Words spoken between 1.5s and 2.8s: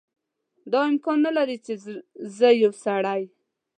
چې زه یو